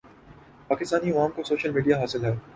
[0.69, 2.31] پاکستانی عوام کو social media حاصل ہے